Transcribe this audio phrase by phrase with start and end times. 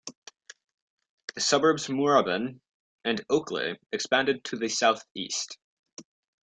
[1.35, 2.59] The suburbs Moorabbin
[3.05, 5.59] and Oakleigh expanded to the south-east.